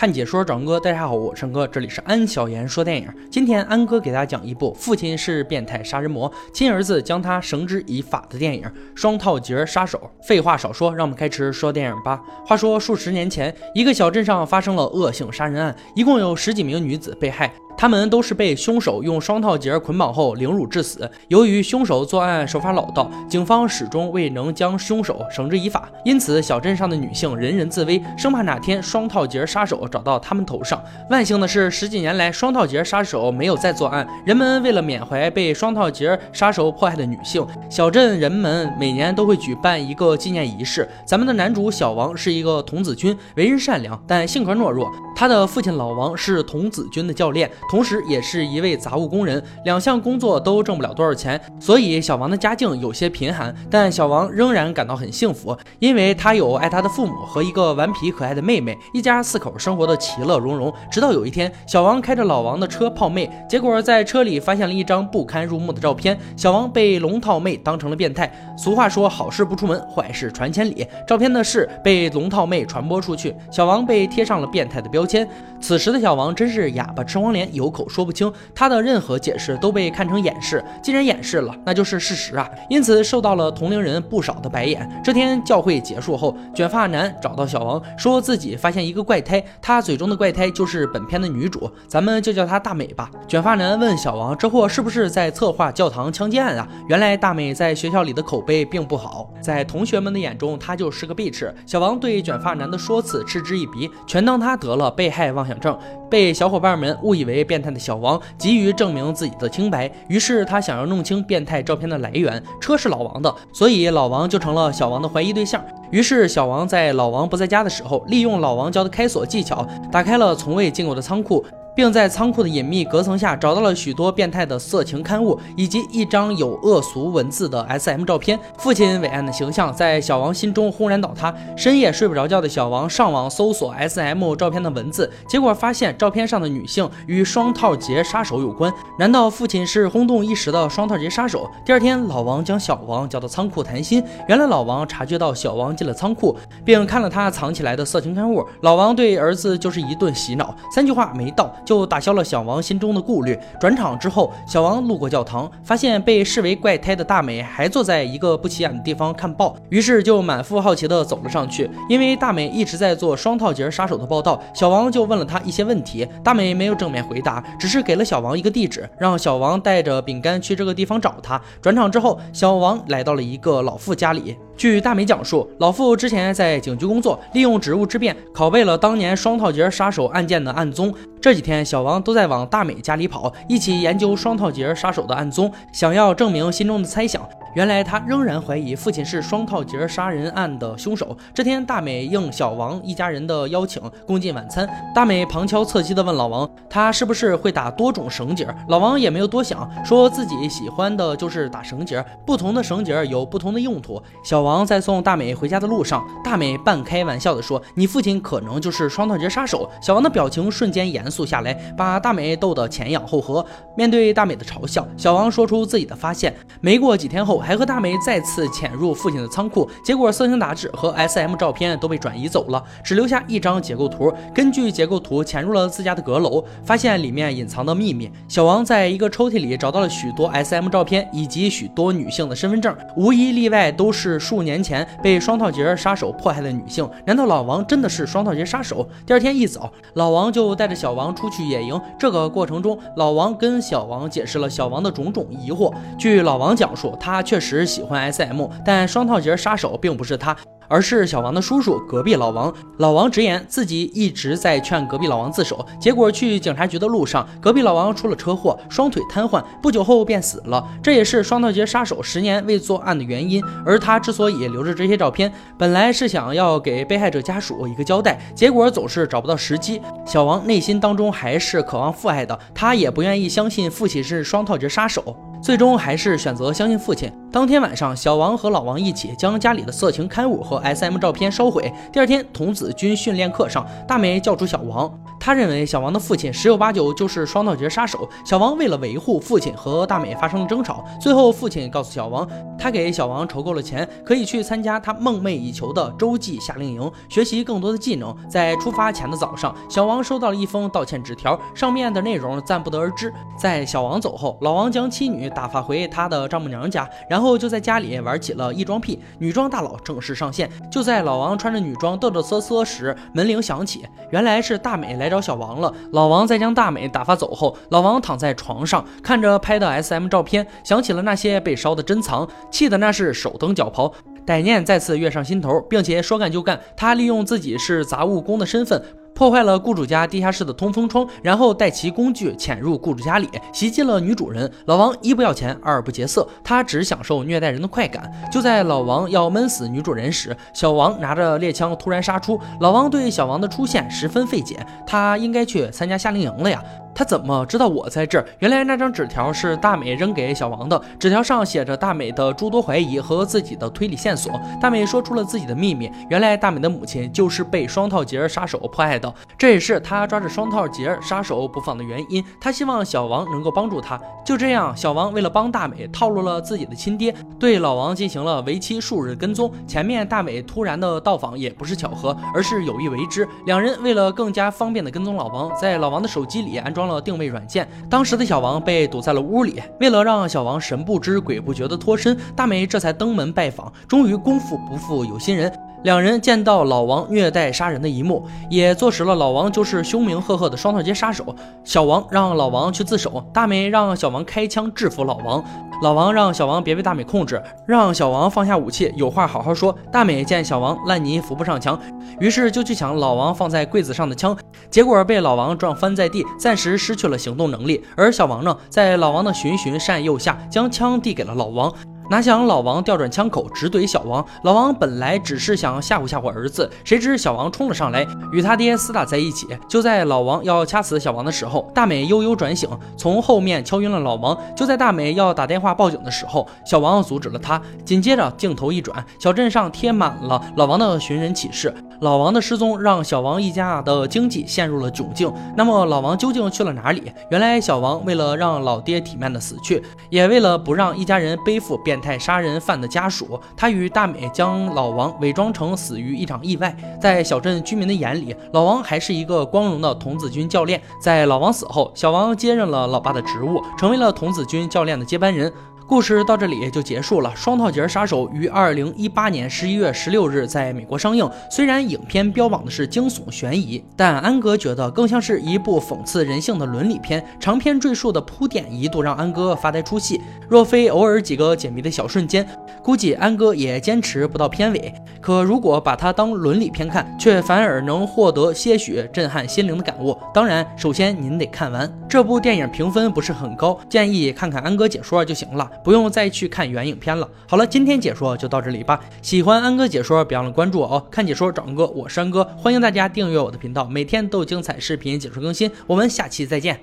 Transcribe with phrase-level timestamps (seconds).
[0.00, 3.06] 看解说找哥，大家好，我是安哥，这里是安小言说电影。
[3.30, 8.62] 今天安哥给大家讲一部父亲是变态杀人魔，亲儿子将他绳之以法的电影
[8.94, 9.98] 《双套结杀手》。
[10.26, 12.18] 废话少说，让我们开始说电影吧。
[12.46, 17.52] 话说数十年前，一个小镇上发生了恶性杀人案，一共有十几名女子被害。
[17.80, 21.10] 他们都是被凶手用双套结捆绑后凌辱致死。
[21.28, 30.78] 由于凶手作案手法老道，警方始终未能将凶手绳之以法，因此小镇上的女性人人自危，生怕哪天双套结杀手找到他们头上。
[31.08, 34.06] 万幸的是，十几年来双套结杀手没有再作案。
[34.26, 40.86] 人们为了缅怀被双套结杀手迫害的女性，小镇人们每年都会举办一个纪念仪式。
[41.06, 44.86] 咱们的男主小王是一个童子军，为人善良，但性格懦弱。
[45.16, 47.50] 他的父亲老王是童子军的教练。
[47.70, 53.54] 同时，也是一位杂物工人，两项工作都挣不了多少钱，所以小王的家境有些贫寒。
[53.70, 60.74] 但小王仍然感到很幸福，因为他有爱他的父母和一个顽皮可爱的妹妹，一家四口生活的其乐融融。
[60.90, 66.18] 直到有一天，小王开着老王的车泡妹，结果在车里发现了一张不堪入目的照片。
[66.36, 68.28] 小王被龙套妹当成了变态。
[68.58, 70.84] 俗话说，好事不出门，坏事传千里。
[71.06, 75.24] 照片的事被龙套妹传播出去，小王被贴上了变态的标签。
[75.60, 77.48] 此时的小王真是哑巴吃黄连。
[77.52, 80.64] 有口说不清，他的任何解释都被看成掩饰。
[80.82, 84.88] 既然掩饰了，那就是事实啊，因此受到了同龄人不少的白眼。
[85.04, 93.10] 这天教会结束后，卷发男找到小王，说自己发现一个怪胎，他嘴中的怪胎就是本片的女主，咱们就叫她大美吧。
[93.26, 96.68] 卷发男问小王，这货是不是在策划教堂枪击案啊？
[96.88, 101.52] 原来大美在学校里的口碑并不好，在同学们的眼中，她就是个 bitch。
[101.66, 105.76] 小王对卷发男的说辞嗤之以鼻，全当他得了被害妄想症，
[106.08, 107.39] 被小伙伴们误以为。
[107.44, 112.42] 变态的小王急于证明自己的清白，于是他想要弄清变态照片的来源。
[112.60, 115.62] 车是老王的，所以老王就成了小王的怀疑对象。
[115.90, 121.44] 于是小王在老王不在家的时候，利用老王教的开锁技巧，打开了从未进过的仓库。
[121.80, 128.38] 并在仓库的隐秘隔层下找到了许多变态的色情刊物，以及一张有恶俗文字的 S.M 照片。
[128.58, 131.34] 父亲伟岸的形象在小王心中轰然倒塌。
[131.56, 138.70] 深夜睡不着觉的小王上网搜索 S.M 照片的文字，结果发现照片上的女性与双套结杀手有关。
[138.98, 141.50] 难道父亲是轰动一时的双套结杀手？
[141.64, 144.04] 第二天，老王将小王叫到仓库谈心。
[144.28, 148.44] 原来老王察觉到小王进了仓库，并看了他藏起来的色情刊物。
[148.60, 151.50] 老王对儿子就是一顿洗脑，三句话没到。
[151.70, 153.38] 就打消了小王心中的顾虑。
[153.60, 161.70] 转场之后，小王路过教堂，发现被视为怪胎的大美还坐在一个不起眼的地方看报，于是就满腹好奇地走了上去。
[161.88, 166.04] 因为大美一直在做双套节杀手的报道，小王就问了他一些问题。
[166.24, 171.40] 大美没有正面回答，只是给了小王一个地址，让小王带着饼干去这个地方找他。
[171.62, 174.36] 转场之后，小王来到了一个老妇家里。
[174.56, 180.92] 据大美讲述，老妇之前在警局工作，利用职务之便拷贝了当年双套节杀手案件的案宗。
[181.20, 187.28] 这几天，小王都在往大美家里跑，一起研究双套节杀手的案宗，想要证明心中的猜想。
[187.54, 191.16] 原来他仍然怀疑父亲是双套节杀人案的凶手。
[191.34, 194.68] 这天，大美应小王一家人的邀请，共进晚餐。
[194.94, 198.46] 大美旁敲侧击地问老王，他是不是会打多种绳结？
[198.68, 204.00] 老王也没有多想，说自己喜欢的就是打绳结，不同的绳结有不同的用途。
[204.22, 213.44] 小王在送大美回家的路上，大美半开玩笑地说：“你父亲可能就是双套节杀手。”小王的表情瞬间严肃下来，把大美逗得前仰后合。
[213.76, 216.32] 面对大美的嘲笑，小王说出自己的发现。
[216.60, 217.39] 没过几天后。
[217.40, 224.12] 还和大美再次潜入父亲的仓库，结果色情杂志和 S.M 照片都被转移走了，只留下一张结构图。
[224.34, 228.10] 根据结构图潜入了自家的阁楼，发现里面隐藏的秘密。
[228.28, 236.88] 小王在一个抽屉里找到了许多 S.M 照片以及许多女性的身份证，无一例外都是数年前被双套节杀手迫害的女性。
[237.06, 238.86] 难道老王真的是双套节杀手？
[239.06, 241.80] 第二天一早，老王就带着小王出去野营。
[241.98, 245.72] 这个过程中，老王跟小王解释了小王的种种疑惑。
[245.98, 247.22] 据老王讲述，他。
[247.30, 250.36] 确实喜欢 S.M，但双套节杀手并不是他。
[250.66, 252.52] 而是小王的叔叔，隔壁老王。
[252.78, 260.64] 老王直言自己一直在劝隔壁老王自首，结果去警察局的路上，隔壁老王出了车祸，双腿瘫痪，不久后便死了。
[260.80, 263.42] 这也是双套节杀手十年未作案的原因。
[263.64, 269.80] 而他之所以留着这些照片，本来是想要给被害者家属一个交代，结果总是找不到时机。
[270.06, 277.10] 小王内心当中还是渴望父爱的，他也不愿意相信父亲是双套节杀手，最终还是选择相信父亲。
[277.32, 281.72] 当天晚上，小王和老王一起将家里的色情刊物和 S.M 照片烧毁。
[281.92, 288.08] 第二天，童子军训练课上，大美叫住小王，他认为小王的父亲十有八九就是双套节杀手。
[288.24, 290.82] 小王为了维护父亲，和大美发生了争吵。
[290.98, 292.26] 最后，父亲告诉小王，
[292.58, 298.16] 他给小王筹够了钱，可以去参加他梦寐以求的洲际夏令营，学习更多的技能。
[298.30, 303.12] 在出发前的早上，小王收到了一封道歉纸条，上面的内容暂不得而知。
[303.36, 308.98] 在小王走后，老王将妻女打发回他的丈母娘家，然后就在家里玩起了异装癖。
[309.18, 310.50] 女装大佬正式上线。
[310.70, 315.74] 就在老王穿着女装嘚嘚瑟瑟时，门铃响起，原来是大美来找小王了。
[315.92, 323.92] 老王在将大美打发走后，老王躺在床上，看着拍的 SM 照片，想起了那些被烧的珍藏，气得那是手蹬脚刨。
[324.26, 326.60] 歹念再次跃上心头，并且说干就干。
[326.76, 328.80] 他利用自己是杂物工的身份。
[329.14, 334.50] 破坏了雇主家地下室的通风窗，然后带其工具潜入雇主家里，袭击了女主人。
[334.66, 338.10] 老王一不要钱，二不劫色，他只享受虐待人的快感。
[338.32, 342.40] 就在老王要闷死女主人时，小王拿着猎枪突然杀出。
[342.60, 346.62] 老王对小王的出现十分费解，他应该去参加夏令营了呀。
[346.94, 348.26] 他怎么知道我在这儿？
[348.40, 350.80] 原来那张纸条是大美扔给小王的。
[350.98, 354.32] 纸条上写着大美的诸多怀疑和自己的推理线索。
[354.60, 362.22] 大美说出了自己的秘密：原来大美的母亲就是被双套杰杀手迫害的，这也是他抓着双套杰杀手不放的原因。
[362.40, 363.98] 他希望小王能够帮助他。
[364.24, 369.50] 就这样，小王为了帮大美，套路了自己的亲爹，对老王进行了为期数日跟踪。
[369.66, 373.26] 前面大美突然的到访也不是巧合，而是有意为之。
[373.46, 376.79] 两人为了更加方便的跟踪老王，在老王的手机里安装。
[376.80, 379.60] 装了定位软件，当时的小王被堵在了屋里。
[379.80, 383.70] 为了让小王神不知鬼不觉的脱身，大美这才登门拜访。
[383.86, 385.52] 终于功夫不负有心人。
[385.82, 391.34] 两人见到老王虐待杀人的一幕，也坐实了老王就是凶名赫赫的双头街杀手。
[391.64, 395.42] 小王让老王去自首，大美让小王开枪制服老王。
[395.82, 399.74] 老王让小王别被大美控制，让小王放下武器，有话好好说。
[399.90, 401.80] 大美见小王烂泥扶不上墙，
[402.18, 404.36] 于是就去抢老王放在柜子上的枪，
[404.70, 407.82] 结果被老王撞翻在地，暂时失去了行动能力。
[407.96, 411.72] 而小王呢，在老王的循循善诱下，将枪递给了老王。
[412.10, 419.46] 哪想老王调转枪口直怼小王，老王本来只是想吓唬吓唬儿子，谁知小王冲了上来，与他爹厮打在一起。
[419.68, 424.36] 就在老王要掐死小王的时候，大美悠悠转醒，从后面敲晕了老王。
[424.56, 427.62] 就在大美要打电话报警的时候，小王阻止了他。
[427.84, 431.72] 紧接着镜头一转，小镇上贴满了老王的寻人启事。
[432.00, 435.30] 老王的失踪让小王一家的经济陷入了窘境。
[435.54, 437.12] 那么老王究竟去了哪里？
[437.30, 446.74] 原来小王为了让老爹体面的死去，也为了不让一家人背负变态杀人犯的家属，他与大美将老王伪装成死于一场意外。
[447.00, 450.80] 在小镇居民的眼里，老王还是一个光荣的童子军教练。
[451.02, 455.52] 在老王死后，小王接任了老爸的职务，成为了童子军教练的接班人。
[455.90, 457.32] 故事到这里就结束了。
[457.34, 461.28] 双套节杀手于二零一八年十一月十六日在美国上映。
[461.50, 467.20] 虽然影片标榜的是惊悚悬疑，但安哥觉得更像是一部讽刺人性的伦理片。
[467.40, 472.46] 长篇赘述的铺垫一度让安哥发呆出戏，若非偶尔几个解谜的小瞬间，
[472.84, 474.94] 估计安哥也坚持不到片尾。
[475.20, 480.16] 可如果把它当伦理片看，却反而能获得些许震撼心灵的感悟。
[480.32, 485.68] 当然，首先您得看完这部电影，评分不是很高，建议看看安哥解说就行了。
[485.82, 487.28] 不用再去看原影片了。
[487.46, 489.00] 好了，今天解说就到这里吧。
[489.22, 491.06] 喜欢安哥解说，别忘了关注我哦。
[491.10, 495.70] 看解说找安哥，我是安哥，欢迎大家订阅我的频道，每天都有精彩视频解说更新。
[495.86, 496.78] 我们下期再见。